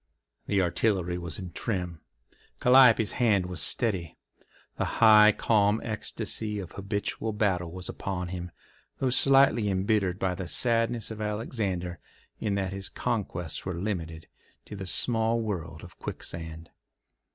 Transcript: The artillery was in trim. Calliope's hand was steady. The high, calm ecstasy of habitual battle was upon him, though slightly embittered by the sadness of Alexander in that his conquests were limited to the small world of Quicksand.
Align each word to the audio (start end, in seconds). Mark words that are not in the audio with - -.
The 0.47 0.63
artillery 0.63 1.19
was 1.19 1.37
in 1.37 1.51
trim. 1.51 2.01
Calliope's 2.59 3.11
hand 3.11 3.45
was 3.45 3.61
steady. 3.61 4.17
The 4.77 4.85
high, 4.97 5.31
calm 5.31 5.79
ecstasy 5.83 6.57
of 6.57 6.71
habitual 6.71 7.33
battle 7.33 7.71
was 7.71 7.87
upon 7.87 8.29
him, 8.29 8.49
though 8.97 9.11
slightly 9.11 9.69
embittered 9.69 10.17
by 10.17 10.33
the 10.33 10.47
sadness 10.47 11.11
of 11.11 11.21
Alexander 11.21 11.99
in 12.39 12.55
that 12.55 12.73
his 12.73 12.89
conquests 12.89 13.63
were 13.63 13.75
limited 13.75 14.25
to 14.65 14.75
the 14.75 14.87
small 14.87 15.39
world 15.39 15.83
of 15.83 15.99
Quicksand. 15.99 16.71